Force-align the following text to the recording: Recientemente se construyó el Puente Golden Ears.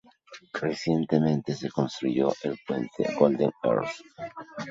Recientemente 0.55 1.53
se 1.53 1.69
construyó 1.69 2.33
el 2.41 2.57
Puente 2.65 3.05
Golden 3.19 3.51
Ears. 3.61 4.01